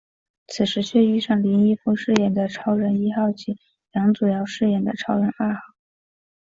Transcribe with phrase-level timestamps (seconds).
[0.47, 3.55] 此时却遇上林一峰饰演的超人一号及
[3.91, 5.61] 梁祖尧饰演的超人二号。